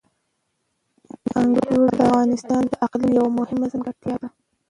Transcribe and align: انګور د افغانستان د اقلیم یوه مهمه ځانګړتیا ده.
انګور 1.39 1.79
د 1.97 1.99
افغانستان 2.05 2.63
د 2.67 2.73
اقلیم 2.85 3.11
یوه 3.17 3.29
مهمه 3.39 3.65
ځانګړتیا 3.71 4.15
ده. 4.21 4.27